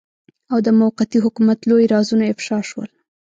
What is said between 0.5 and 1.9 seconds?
او د موقتي حکومت لوی